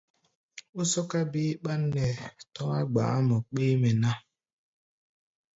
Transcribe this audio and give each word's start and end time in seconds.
Ó 0.79 0.81
sɔ́ká 0.91 1.19
wí 1.31 1.43
ɓán 1.63 1.81
nɛ 1.95 2.05
tɔ̧́á̧ 2.53 2.81
gba̧Ꞌá̧ 2.91 3.23
mɔ 3.27 3.35
béémɛ 3.53 3.89
ná. 4.01 4.11